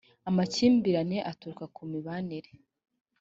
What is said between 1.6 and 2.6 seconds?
ku mibanire